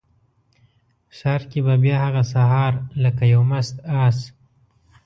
[1.17, 4.17] ښار کې به بیا هغه سهار لکه یو مست آس،